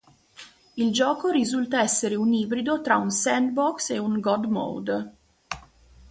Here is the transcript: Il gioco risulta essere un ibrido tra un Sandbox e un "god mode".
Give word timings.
Il 0.77 0.91
gioco 0.91 1.29
risulta 1.29 1.79
essere 1.79 2.15
un 2.15 2.33
ibrido 2.33 2.81
tra 2.81 2.97
un 2.97 3.11
Sandbox 3.11 3.91
e 3.91 3.99
un 3.99 4.19
"god 4.19 4.45
mode". 4.45 5.11